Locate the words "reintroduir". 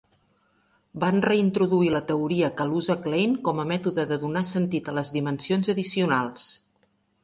1.25-1.91